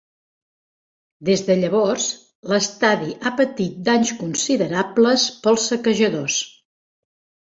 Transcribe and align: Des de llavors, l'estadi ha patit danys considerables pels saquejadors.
Des 1.27 1.41
de 1.49 1.55
llavors, 1.57 2.07
l'estadi 2.53 3.13
ha 3.15 3.31
patit 3.41 3.75
danys 3.89 4.13
considerables 4.21 5.27
pels 5.45 5.67
saquejadors. 5.73 6.39